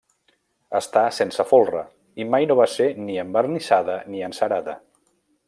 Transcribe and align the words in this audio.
Està 0.77 1.03
sense 1.17 1.45
folre, 1.51 1.83
i 2.25 2.27
mai 2.37 2.47
no 2.53 2.57
va 2.61 2.67
ser 2.77 2.89
ni 3.05 3.21
envernissada 3.27 3.99
ni 4.15 4.25
encerada. 4.31 4.77